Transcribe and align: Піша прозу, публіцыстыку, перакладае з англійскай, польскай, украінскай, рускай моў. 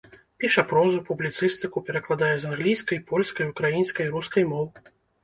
Піша 0.43 0.61
прозу, 0.69 1.01
публіцыстыку, 1.09 1.83
перакладае 1.89 2.29
з 2.45 2.49
англійскай, 2.53 3.01
польскай, 3.13 3.49
украінскай, 3.55 4.11
рускай 4.17 4.49
моў. 4.57 4.65